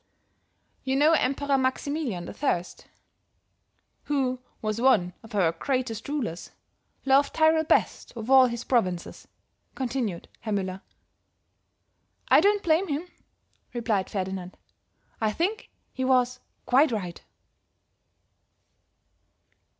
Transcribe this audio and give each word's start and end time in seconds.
"You 0.83 0.95
know 0.95 1.11
Emperor 1.11 1.59
Maximilian 1.59 2.27
I, 2.27 2.63
who 4.05 4.39
was 4.59 4.81
one 4.81 5.13
of 5.21 5.35
our 5.35 5.51
greatest 5.51 6.09
rulers, 6.09 6.49
loved 7.05 7.35
Tyrol 7.35 7.65
best 7.65 8.11
of 8.15 8.31
all 8.31 8.47
his 8.47 8.63
provinces," 8.63 9.27
continued 9.75 10.27
Herr 10.39 10.53
Müller. 10.55 10.81
"I 12.29 12.39
don't 12.41 12.63
blame 12.63 12.87
him," 12.87 13.09
replied 13.75 14.09
Ferdinand, 14.09 14.57
"I 15.21 15.31
think 15.31 15.69
he 15.93 16.03
was 16.03 16.39
quite 16.65 16.91
right." 16.91 17.21